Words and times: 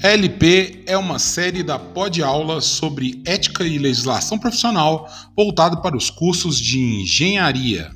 LP 0.00 0.84
é 0.86 0.96
uma 0.96 1.18
série 1.18 1.64
da 1.64 1.76
Pod 1.76 2.22
Aula 2.22 2.60
sobre 2.60 3.20
ética 3.26 3.64
e 3.64 3.78
legislação 3.78 4.38
profissional 4.38 5.08
voltado 5.36 5.82
para 5.82 5.96
os 5.96 6.08
cursos 6.08 6.56
de 6.56 6.78
engenharia. 6.78 7.90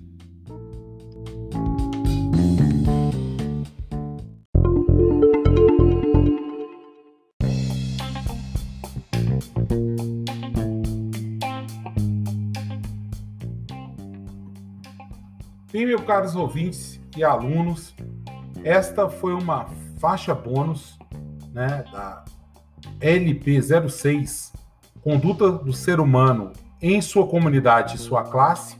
Bem, 15.72 15.86
meus 15.86 16.02
caros 16.04 16.34
ouvintes 16.34 17.00
e 17.16 17.22
alunos, 17.22 17.94
esta 18.64 19.08
foi 19.08 19.34
uma 19.34 19.68
faixa 20.00 20.34
bônus 20.34 21.00
né, 21.52 21.84
da 21.92 22.24
LP06, 23.00 24.52
Conduta 25.02 25.50
do 25.50 25.72
Ser 25.72 26.00
Humano 26.00 26.52
em 26.80 27.00
sua 27.00 27.26
comunidade 27.26 27.96
e 27.96 27.98
sua 27.98 28.22
classe, 28.24 28.76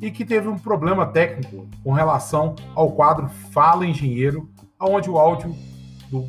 e 0.00 0.10
que 0.10 0.24
teve 0.24 0.48
um 0.48 0.58
problema 0.58 1.06
técnico 1.06 1.68
com 1.84 1.92
relação 1.92 2.56
ao 2.74 2.92
quadro 2.92 3.28
Fala 3.52 3.86
Engenheiro, 3.86 4.50
onde 4.80 5.08
o 5.08 5.18
áudio 5.18 5.54
do 6.10 6.26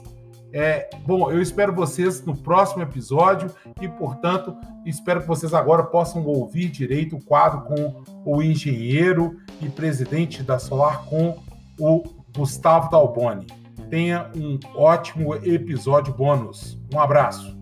É, 0.53 0.89
bom, 1.05 1.29
eu 1.29 1.41
espero 1.41 1.73
vocês 1.73 2.25
no 2.25 2.35
próximo 2.35 2.81
episódio 2.81 3.51
e, 3.81 3.87
portanto, 3.87 4.55
espero 4.85 5.21
que 5.21 5.27
vocês 5.27 5.53
agora 5.53 5.83
possam 5.83 6.25
ouvir 6.25 6.69
direito 6.69 7.17
o 7.17 7.23
quadro 7.23 7.61
com 7.61 8.03
o 8.25 8.41
engenheiro 8.41 9.37
e 9.61 9.67
presidente 9.67 10.41
da 10.41 10.57
Solar 10.57 11.03
com 11.05 11.37
o 11.79 12.03
Gustavo 12.35 12.89
Dalboni. 12.89 13.47
Tenha 13.89 14.31
um 14.35 14.59
ótimo 14.75 15.35
episódio 15.35 16.13
bônus. 16.13 16.77
Um 16.93 16.99
abraço. 16.99 17.57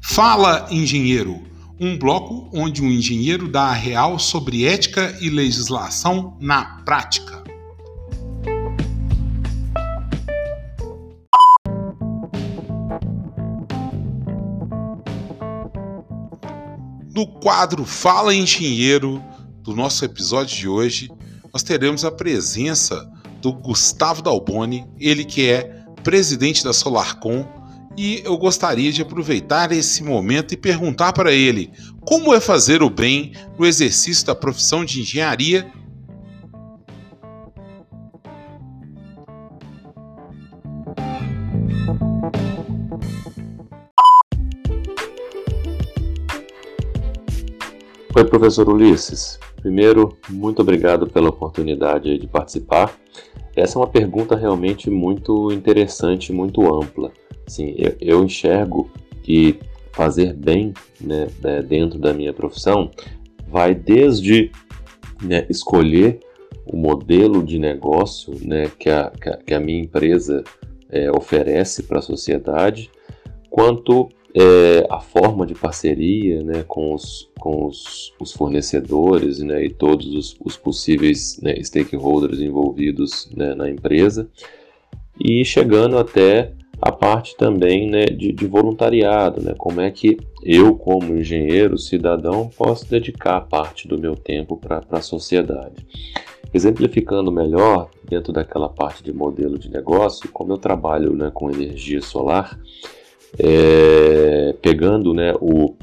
Fala, 0.00 0.66
engenheiro! 0.70 1.57
Um 1.80 1.96
bloco 1.96 2.50
onde 2.52 2.82
um 2.82 2.90
engenheiro 2.90 3.46
dá 3.48 3.66
a 3.66 3.72
real 3.72 4.18
sobre 4.18 4.64
ética 4.64 5.16
e 5.20 5.30
legislação 5.30 6.36
na 6.40 6.64
prática. 6.84 7.44
No 17.14 17.26
quadro 17.40 17.84
Fala 17.84 18.34
Engenheiro 18.34 19.22
do 19.62 19.72
nosso 19.72 20.04
episódio 20.04 20.56
de 20.56 20.68
hoje, 20.68 21.08
nós 21.52 21.62
teremos 21.62 22.04
a 22.04 22.10
presença 22.10 23.08
do 23.40 23.52
Gustavo 23.52 24.20
Dalboni, 24.20 24.84
ele 24.98 25.24
que 25.24 25.48
é 25.48 25.84
presidente 26.02 26.64
da 26.64 26.72
Solarcom, 26.72 27.57
e 27.98 28.22
eu 28.24 28.38
gostaria 28.38 28.92
de 28.92 29.02
aproveitar 29.02 29.72
esse 29.72 30.04
momento 30.04 30.54
e 30.54 30.56
perguntar 30.56 31.12
para 31.12 31.32
ele 31.32 31.72
como 32.02 32.32
é 32.32 32.38
fazer 32.38 32.80
o 32.80 32.88
bem 32.88 33.32
no 33.58 33.66
exercício 33.66 34.24
da 34.24 34.36
profissão 34.36 34.84
de 34.84 35.00
engenharia 35.00 35.68
Oi, 48.14 48.24
professor 48.24 48.68
Ulisses. 48.68 49.38
Primeiro, 49.60 50.16
muito 50.28 50.60
obrigado 50.62 51.06
pela 51.08 51.28
oportunidade 51.28 52.18
de 52.18 52.26
participar. 52.26 52.92
Essa 53.54 53.76
é 53.76 53.80
uma 53.80 53.86
pergunta 53.86 54.34
realmente 54.34 54.90
muito 54.90 55.52
interessante, 55.52 56.32
muito 56.32 56.62
ampla. 56.66 57.12
Sim, 57.48 57.74
eu, 57.76 57.96
eu 58.00 58.24
enxergo 58.24 58.90
que 59.22 59.58
fazer 59.92 60.32
bem 60.32 60.72
né, 61.00 61.26
né, 61.42 61.62
dentro 61.62 61.98
da 61.98 62.14
minha 62.14 62.32
profissão 62.32 62.90
vai 63.48 63.74
desde 63.74 64.52
né, 65.22 65.44
escolher 65.48 66.20
o 66.64 66.76
modelo 66.76 67.42
de 67.42 67.58
negócio 67.58 68.34
né, 68.42 68.70
que, 68.78 68.90
a, 68.90 69.10
que 69.44 69.54
a 69.54 69.58
minha 69.60 69.80
empresa 69.80 70.44
é, 70.90 71.10
oferece 71.10 71.82
para 71.82 71.98
a 71.98 72.02
sociedade, 72.02 72.90
quanto 73.50 74.08
é, 74.34 74.86
a 74.90 75.00
forma 75.00 75.46
de 75.46 75.54
parceria 75.54 76.42
né, 76.42 76.64
com, 76.68 76.94
os, 76.94 77.30
com 77.38 77.66
os, 77.66 78.12
os 78.20 78.32
fornecedores 78.32 79.38
né, 79.38 79.64
e 79.64 79.70
todos 79.70 80.06
os, 80.06 80.36
os 80.44 80.56
possíveis 80.56 81.40
né, 81.42 81.54
stakeholders 81.62 82.40
envolvidos 82.40 83.30
né, 83.34 83.54
na 83.54 83.70
empresa 83.70 84.28
e 85.18 85.44
chegando 85.44 85.98
até 85.98 86.52
a 86.80 86.92
parte 86.92 87.36
também 87.36 87.90
né, 87.90 88.04
de, 88.06 88.32
de, 88.32 88.46
voluntariado, 88.46 89.42
né, 89.42 89.54
como 89.58 89.80
é 89.80 89.90
que 89.90 90.16
eu, 90.42 90.76
como 90.76 91.16
engenheiro, 91.16 91.76
cidadão, 91.76 92.48
posso 92.56 92.88
dedicar 92.88 93.40
parte 93.42 93.88
do 93.88 93.98
meu 93.98 94.14
tempo 94.14 94.56
para 94.56 94.82
a 94.90 95.00
sociedade. 95.00 95.86
Exemplificando 96.54 97.32
melhor, 97.32 97.90
dentro 98.08 98.32
daquela 98.32 98.68
parte 98.68 99.02
de 99.02 99.12
modelo 99.12 99.58
de 99.58 99.70
negócio, 99.70 100.30
como 100.32 100.52
eu 100.52 100.58
trabalho 100.58 101.14
né, 101.14 101.30
com 101.34 101.50
energia 101.50 102.00
solar, 102.00 102.58
é, 103.38 104.54
pegando 104.62 105.12
né, 105.12 105.34
o, 105.40 105.74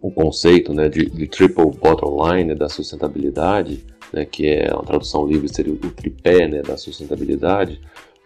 o 0.00 0.10
conceito 0.10 0.72
né, 0.72 0.88
de, 0.88 1.10
de 1.10 1.26
triple 1.26 1.70
bottom 1.72 2.32
line 2.32 2.44
né, 2.50 2.54
da 2.54 2.68
sustentabilidade, 2.68 3.84
né, 4.12 4.24
que 4.24 4.46
é 4.46 4.72
uma 4.72 4.84
tradução 4.84 5.26
livre 5.26 5.48
seria 5.48 5.72
o 5.72 5.76
tripé 5.76 6.46
né, 6.46 6.62
da 6.62 6.76
sustentabilidade, 6.76 7.80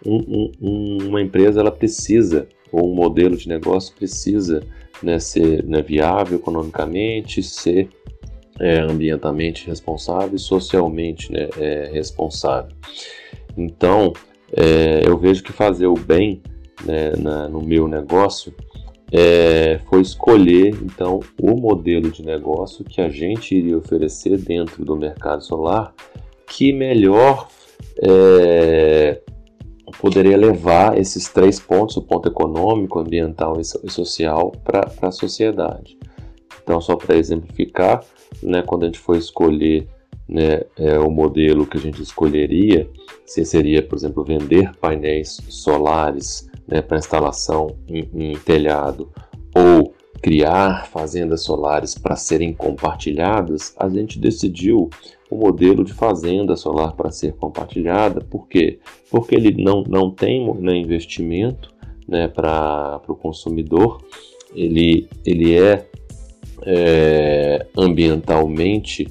um, 0.05 0.51
um, 0.61 0.99
uma 1.09 1.21
empresa 1.21 1.61
ela 1.61 1.71
precisa, 1.71 2.49
ou 2.73 2.91
um 2.91 2.95
modelo 2.95 3.37
de 3.37 3.49
negócio 3.49 3.95
precisa 3.95 4.63
né, 5.03 5.19
ser 5.19 5.65
né, 5.65 5.83
viável 5.83 6.39
economicamente, 6.39 7.43
ser 7.43 7.89
é, 8.59 8.81
ambientalmente 8.81 9.67
responsável 9.67 10.37
e 10.37 10.39
socialmente 10.39 11.33
né, 11.33 11.49
é, 11.59 11.91
responsável. 11.93 12.77
Então, 13.57 14.13
é, 14.57 15.03
eu 15.07 15.19
vejo 15.19 15.43
que 15.43 15.53
fazer 15.53 15.87
o 15.87 15.95
bem 15.95 16.43
né, 16.85 17.13
na, 17.17 17.49
no 17.49 17.61
meu 17.61 17.87
negócio 17.89 18.55
é, 19.13 19.81
foi 19.89 20.03
escolher 20.03 20.69
então 20.83 21.21
o 21.41 21.57
modelo 21.57 22.11
de 22.11 22.25
negócio 22.25 22.85
que 22.85 23.01
a 23.01 23.09
gente 23.09 23.57
iria 23.57 23.77
oferecer 23.77 24.39
dentro 24.39 24.85
do 24.85 24.97
mercado 24.97 25.43
solar 25.43 25.93
que 26.47 26.73
melhor 26.73 27.49
é, 28.03 29.21
poderia 29.99 30.37
levar 30.37 30.99
esses 30.99 31.29
três 31.29 31.59
pontos, 31.59 31.97
o 31.97 32.03
ponto 32.03 32.29
econômico, 32.29 32.99
ambiental 32.99 33.61
e 33.61 33.91
social, 33.91 34.53
para 34.65 34.91
a 35.03 35.11
sociedade. 35.11 35.99
Então, 36.63 36.81
só 36.81 36.97
para 36.97 37.17
exemplificar, 37.17 38.05
né, 38.43 38.63
quando 38.63 38.85
a 38.85 38.87
gente 38.87 38.99
for 38.99 39.17
escolher 39.17 39.89
né, 40.29 40.63
é, 40.77 40.99
o 40.99 41.11
modelo 41.11 41.67
que 41.67 41.77
a 41.77 41.81
gente 41.81 42.03
escolheria, 42.03 42.89
se 43.27 43.45
seria, 43.45 43.83
por 43.83 43.97
exemplo, 43.97 44.25
vender 44.25 44.73
painéis 44.77 45.41
solares 45.49 46.49
né, 46.67 46.81
para 46.81 46.99
instalação 46.99 47.77
em, 47.89 48.09
em 48.15 48.39
telhado 48.39 49.11
ou 49.55 49.93
criar 50.23 50.87
fazendas 50.87 51.43
solares 51.43 51.95
para 51.97 52.15
serem 52.15 52.53
compartilhadas, 52.53 53.75
a 53.79 53.89
gente 53.89 54.19
decidiu 54.19 54.91
o 55.31 55.37
modelo 55.37 55.85
de 55.85 55.93
fazenda 55.93 56.57
solar 56.57 56.93
para 56.93 57.11
ser 57.11 57.35
compartilhada. 57.35 58.21
Por 58.21 58.49
quê? 58.49 58.81
Porque 59.11 59.35
ele 59.35 59.63
não, 59.63 59.83
não 59.85 60.11
tem 60.11 60.53
né, 60.55 60.77
investimento 60.77 61.73
né, 62.07 62.27
para 62.27 63.01
o 63.07 63.15
consumidor, 63.15 64.03
ele, 64.55 65.09
ele 65.25 65.57
é, 65.57 65.87
é 66.63 67.67
ambientalmente 67.77 69.07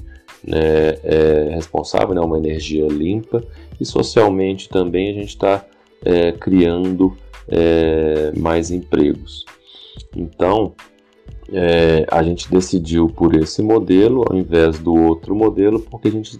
né, 0.46 0.98
é 1.02 1.54
responsável, 1.54 2.14
né, 2.14 2.20
uma 2.20 2.38
energia 2.38 2.86
limpa, 2.86 3.42
e 3.80 3.84
socialmente 3.84 4.68
também 4.68 5.10
a 5.10 5.14
gente 5.14 5.28
está 5.28 5.64
é, 6.04 6.32
criando 6.32 7.16
é, 7.48 8.32
mais 8.38 8.70
empregos. 8.70 9.44
Então, 10.14 10.74
é, 11.52 12.06
a 12.10 12.22
gente 12.22 12.50
decidiu 12.50 13.08
por 13.08 13.34
esse 13.34 13.62
modelo 13.62 14.24
ao 14.28 14.36
invés 14.36 14.78
do 14.78 14.94
outro 14.94 15.34
modelo, 15.34 15.80
porque 15.80 16.08
a 16.08 16.10
gente 16.10 16.38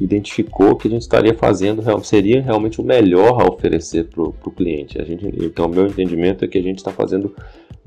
identificou 0.00 0.76
que 0.76 0.88
a 0.88 0.90
gente 0.90 1.02
estaria 1.02 1.34
fazendo, 1.34 1.82
seria 2.04 2.42
realmente 2.42 2.80
o 2.80 2.84
melhor 2.84 3.40
a 3.40 3.48
oferecer 3.50 4.08
para 4.08 4.22
o 4.22 4.50
cliente. 4.54 5.00
A 5.00 5.04
gente, 5.04 5.26
então, 5.42 5.68
meu 5.68 5.86
entendimento 5.86 6.44
é 6.44 6.48
que 6.48 6.58
a 6.58 6.62
gente 6.62 6.78
está 6.78 6.90
fazendo 6.90 7.34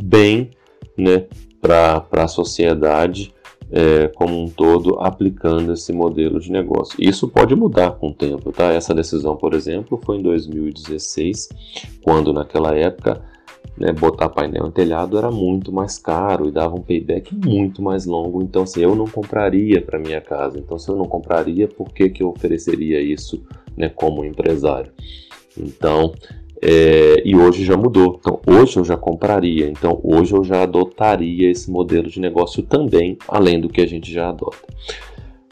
bem 0.01 0.51
né, 0.97 1.25
para 1.61 2.05
a 2.11 2.27
sociedade 2.27 3.33
é, 3.71 4.07
como 4.07 4.41
um 4.41 4.47
todo, 4.47 4.99
aplicando 4.99 5.73
esse 5.73 5.91
modelo 5.91 6.39
de 6.39 6.51
negócio. 6.51 6.95
Isso 6.99 7.27
pode 7.27 7.55
mudar 7.55 7.91
com 7.91 8.09
o 8.09 8.13
tempo. 8.13 8.51
Tá? 8.51 8.71
Essa 8.71 8.93
decisão, 8.93 9.35
por 9.35 9.53
exemplo, 9.53 9.99
foi 10.03 10.17
em 10.17 10.21
2016, 10.21 11.49
quando 12.01 12.31
naquela 12.33 12.75
época 12.75 13.21
né, 13.77 13.93
botar 13.93 14.29
painel 14.29 14.67
em 14.67 14.71
telhado 14.71 15.17
era 15.17 15.29
muito 15.29 15.71
mais 15.71 15.99
caro 15.99 16.47
e 16.47 16.51
dava 16.51 16.75
um 16.75 16.81
payback 16.81 17.33
muito 17.35 17.81
mais 17.81 18.05
longo. 18.05 18.41
Então, 18.41 18.63
assim, 18.63 18.81
eu 18.81 18.95
não 18.95 19.05
compraria 19.05 19.81
para 19.81 19.99
minha 19.99 20.19
casa. 20.19 20.57
Então, 20.57 20.79
se 20.79 20.89
eu 20.89 20.95
não 20.95 21.05
compraria, 21.05 21.67
por 21.67 21.93
que, 21.93 22.09
que 22.09 22.23
eu 22.23 22.29
ofereceria 22.29 22.99
isso 23.01 23.43
né, 23.75 23.89
como 23.89 24.25
empresário? 24.25 24.91
Então, 25.55 26.13
é, 26.61 27.21
e 27.23 27.35
hoje 27.35 27.63
já 27.63 27.77
mudou. 27.77 28.17
Então, 28.19 28.39
hoje 28.47 28.77
eu 28.77 28.83
já 28.83 28.97
compraria. 28.97 29.69
Então, 29.69 29.99
hoje 30.03 30.33
eu 30.33 30.43
já 30.43 30.63
adotaria 30.63 31.51
esse 31.51 31.69
modelo 31.69 32.09
de 32.09 32.19
negócio 32.19 32.63
também, 32.63 33.17
além 33.27 33.59
do 33.59 33.69
que 33.69 33.81
a 33.81 33.87
gente 33.87 34.11
já 34.11 34.29
adota. 34.29 34.57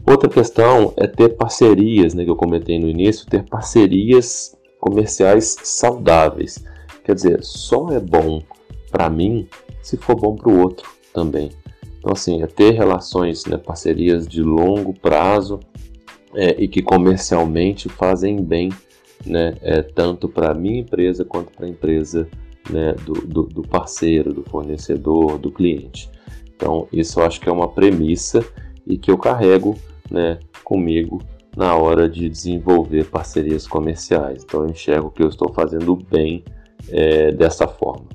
Outra 0.08 0.30
questão 0.30 0.94
é 0.98 1.08
ter 1.08 1.30
parcerias, 1.30 2.14
né, 2.14 2.24
que 2.24 2.30
eu 2.30 2.36
comentei 2.36 2.80
no 2.80 2.88
início, 2.88 3.28
ter 3.28 3.44
parcerias 3.44 4.56
comerciais 4.80 5.56
saudáveis. 5.64 6.64
Quer 7.06 7.14
dizer, 7.14 7.44
só 7.44 7.92
é 7.92 8.00
bom 8.00 8.42
para 8.90 9.10
mim 9.10 9.48
se 9.82 9.96
for 9.96 10.16
bom 10.16 10.36
para 10.36 10.50
o 10.50 10.60
outro 10.60 10.90
também. 11.14 11.52
Então, 12.00 12.12
assim, 12.12 12.42
é 12.42 12.48
ter 12.48 12.72
relações, 12.72 13.46
né, 13.46 13.58
parcerias 13.58 14.28
de 14.28 14.42
longo 14.42 14.92
prazo 14.94 15.60
é, 16.34 16.56
e 16.62 16.68
que 16.68 16.82
comercialmente 16.82 17.88
fazem 17.88 18.44
bem, 18.44 18.70
né, 19.24 19.56
é, 19.62 19.84
tanto 19.84 20.28
para 20.28 20.52
a 20.52 20.54
minha 20.56 20.80
empresa 20.80 21.24
quanto 21.24 21.52
para 21.52 21.68
a 21.68 21.70
empresa 21.70 22.28
né, 22.70 22.94
do, 23.06 23.14
do, 23.14 23.44
do, 23.44 23.62
parceiro, 23.62 24.34
do 24.34 24.44
fornecedor, 24.44 25.38
do 25.38 25.52
cliente. 25.52 26.10
Então, 26.56 26.88
isso 26.92 27.20
eu 27.20 27.26
acho 27.26 27.40
que 27.40 27.48
é 27.48 27.52
uma 27.52 27.68
premissa 27.68 28.44
e 28.88 28.98
que 28.98 29.12
eu 29.12 29.18
carrego 29.18 29.78
né, 30.10 30.40
comigo 30.64 31.22
na 31.56 31.76
hora 31.76 32.10
de 32.10 32.28
desenvolver 32.28 33.06
parcerias 33.06 33.68
comerciais. 33.68 34.44
Então, 34.44 34.64
eu 34.64 34.70
enxergo 34.70 35.12
que 35.12 35.22
eu 35.22 35.30
estou 35.30 35.54
fazendo 35.54 35.96
bem 35.96 36.44
é, 36.90 37.32
dessa 37.32 37.68
forma. 37.68 38.06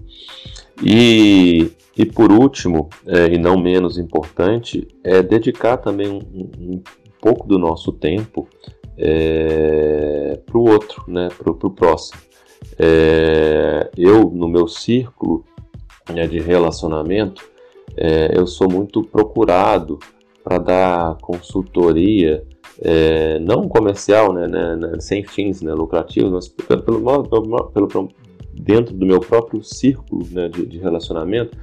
E, 0.83 1.71
e 1.97 2.07
por 2.07 2.33
último, 2.33 2.89
é, 3.07 3.27
e 3.27 3.39
não 3.39 3.59
menos 3.59 3.99
importante, 3.99 4.87
é 5.05 5.23
dedicar 5.23 5.77
também 5.77 6.09
um, 6.09 6.75
um 6.75 6.83
pouco 7.21 7.47
do 7.47 7.59
nosso 7.59 7.93
tempo 7.93 8.49
é, 8.97 10.39
para 10.45 10.59
o 10.59 10.69
outro, 10.69 11.05
né, 11.07 11.29
para 11.37 11.51
o 11.51 11.71
próximo. 11.71 12.21
É, 12.79 13.91
eu, 13.97 14.31
no 14.31 14.49
meu 14.49 14.67
círculo 14.67 15.45
né, 16.13 16.27
de 16.27 16.39
relacionamento, 16.41 17.51
é, 17.97 18.31
eu 18.39 18.47
sou 18.47 18.71
muito 18.71 19.03
procurado 19.03 19.99
para 20.43 20.59
dar 20.59 21.17
consultoria, 21.17 22.43
é, 22.81 23.39
não 23.41 23.69
comercial, 23.69 24.33
né, 24.33 24.47
né, 24.47 24.77
né, 24.77 25.01
sem 25.01 25.23
fins 25.25 25.61
né, 25.61 25.73
lucrativos, 25.75 26.31
mas 26.31 26.49
pelo, 26.49 26.83
pelo, 27.25 27.89
pelo, 27.89 28.09
dentro 28.61 28.95
do 28.95 29.07
meu 29.07 29.21
próprio 29.21 29.63
círculo 29.63 30.27
né, 30.31 30.49
de, 30.49 30.67
de, 30.67 30.79
relacionamento, 30.79 31.57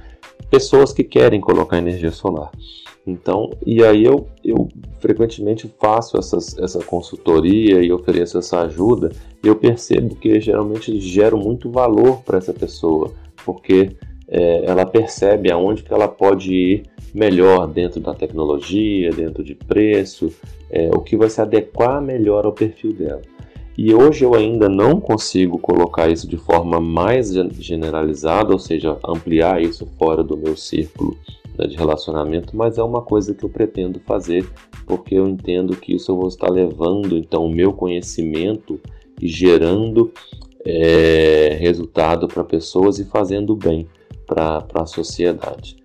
pessoas 0.50 0.92
que 0.92 1.04
querem 1.04 1.40
colocar 1.40 1.78
energia 1.78 2.10
solar. 2.10 2.50
Então, 3.06 3.50
e 3.64 3.82
aí 3.82 4.04
eu, 4.04 4.28
eu 4.44 4.68
frequentemente 5.00 5.72
faço 5.80 6.18
essas, 6.18 6.58
essa 6.58 6.80
consultoria 6.80 7.80
e 7.82 7.90
ofereço 7.90 8.38
essa 8.38 8.60
ajuda, 8.60 9.10
e 9.42 9.48
eu 9.48 9.56
percebo 9.56 10.14
que 10.16 10.38
geralmente 10.40 11.00
gero 11.00 11.38
muito 11.38 11.70
valor 11.70 12.22
para 12.22 12.36
essa 12.36 12.52
pessoa, 12.52 13.12
porque 13.44 13.96
é, 14.28 14.64
ela 14.66 14.84
percebe 14.84 15.50
aonde 15.50 15.82
que 15.82 15.92
ela 15.92 16.06
pode 16.06 16.52
ir 16.52 16.82
melhor 17.14 17.66
dentro 17.66 18.00
da 18.00 18.12
tecnologia, 18.12 19.10
dentro 19.10 19.42
de 19.42 19.54
preço, 19.54 20.30
é, 20.70 20.90
o 20.94 21.00
que 21.00 21.16
vai 21.16 21.30
se 21.30 21.40
adequar 21.40 22.02
melhor 22.02 22.44
ao 22.44 22.52
perfil 22.52 22.92
dela. 22.92 23.22
E 23.78 23.94
hoje 23.94 24.24
eu 24.24 24.34
ainda 24.34 24.68
não 24.68 25.00
consigo 25.00 25.56
colocar 25.56 26.10
isso 26.10 26.26
de 26.26 26.36
forma 26.36 26.80
mais 26.80 27.32
generalizada, 27.60 28.52
ou 28.52 28.58
seja, 28.58 28.98
ampliar 29.06 29.62
isso 29.62 29.86
fora 29.96 30.24
do 30.24 30.36
meu 30.36 30.56
círculo 30.56 31.16
né, 31.56 31.64
de 31.68 31.76
relacionamento, 31.76 32.56
mas 32.56 32.76
é 32.76 32.82
uma 32.82 33.02
coisa 33.02 33.32
que 33.32 33.44
eu 33.44 33.48
pretendo 33.48 34.00
fazer, 34.00 34.44
porque 34.84 35.14
eu 35.14 35.28
entendo 35.28 35.76
que 35.76 35.94
isso 35.94 36.10
eu 36.10 36.16
vou 36.16 36.26
estar 36.26 36.50
levando 36.50 37.16
então 37.16 37.46
o 37.46 37.54
meu 37.54 37.72
conhecimento 37.72 38.80
e 39.22 39.28
gerando 39.28 40.12
é, 40.66 41.56
resultado 41.60 42.26
para 42.26 42.42
pessoas 42.42 42.98
e 42.98 43.04
fazendo 43.04 43.54
bem 43.54 43.86
para 44.26 44.66
a 44.74 44.86
sociedade. 44.86 45.76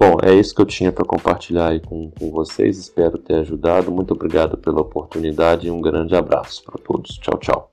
Bom, 0.00 0.16
é 0.22 0.34
isso 0.34 0.54
que 0.54 0.62
eu 0.62 0.66
tinha 0.66 0.90
para 0.90 1.04
compartilhar 1.04 1.68
aí 1.68 1.78
com, 1.78 2.10
com 2.12 2.30
vocês. 2.30 2.78
Espero 2.78 3.18
ter 3.18 3.34
ajudado. 3.34 3.92
Muito 3.92 4.14
obrigado 4.14 4.56
pela 4.56 4.80
oportunidade 4.80 5.66
e 5.66 5.70
um 5.70 5.82
grande 5.82 6.16
abraço 6.16 6.64
para 6.64 6.82
todos. 6.82 7.18
Tchau, 7.18 7.38
tchau. 7.38 7.69